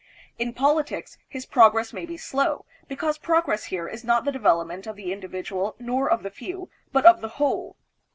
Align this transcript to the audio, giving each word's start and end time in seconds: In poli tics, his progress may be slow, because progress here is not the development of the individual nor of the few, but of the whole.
In 0.39 0.55
poli 0.55 0.83
tics, 0.83 1.19
his 1.29 1.45
progress 1.45 1.93
may 1.93 2.07
be 2.07 2.17
slow, 2.17 2.65
because 2.87 3.19
progress 3.19 3.65
here 3.65 3.87
is 3.87 4.03
not 4.03 4.25
the 4.25 4.31
development 4.31 4.87
of 4.87 4.95
the 4.95 5.13
individual 5.13 5.75
nor 5.77 6.09
of 6.09 6.23
the 6.23 6.31
few, 6.31 6.71
but 6.91 7.05
of 7.05 7.21
the 7.21 7.27
whole. 7.37 7.75